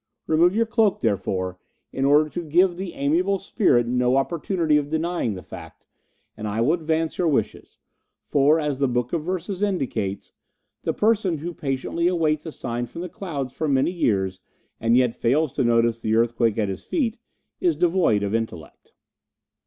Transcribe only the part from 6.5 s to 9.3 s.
will advance your wishes; for, as the Book of